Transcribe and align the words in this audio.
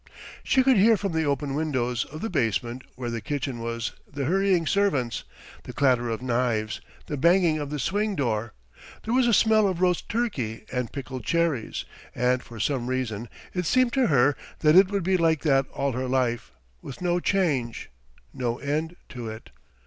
She 0.51 0.63
could 0.63 0.77
hear 0.77 0.97
from 0.97 1.11
the 1.11 1.25
open 1.25 1.53
windows 1.53 2.05
of 2.05 2.21
the 2.21 2.29
basement 2.31 2.81
where 2.95 3.11
the 3.11 3.21
kitchen 3.21 3.59
was 3.59 3.91
the 4.11 4.25
hurrying 4.25 4.65
servants, 4.65 5.25
the 5.61 5.73
clatter 5.73 6.09
of 6.09 6.23
knives, 6.23 6.81
the 7.05 7.17
banging 7.17 7.59
of 7.59 7.69
the 7.69 7.77
swing 7.77 8.15
door; 8.15 8.53
there 9.03 9.13
was 9.13 9.27
a 9.27 9.31
smell 9.31 9.67
of 9.67 9.79
roast 9.79 10.09
turkey 10.09 10.65
and 10.73 10.91
pickled 10.91 11.23
cherries, 11.23 11.85
and 12.15 12.41
for 12.41 12.59
some 12.59 12.87
reason 12.87 13.29
it 13.53 13.67
seemed 13.67 13.93
to 13.93 14.07
her 14.07 14.35
that 14.61 14.75
it 14.75 14.89
would 14.89 15.03
be 15.03 15.17
like 15.17 15.43
that 15.43 15.67
all 15.67 15.91
her 15.91 16.07
life, 16.07 16.51
with 16.81 16.99
no 17.03 17.19
change, 17.19 17.91
no 18.33 18.57
end 18.57 18.95
to 19.09 19.29
it. 19.29 19.51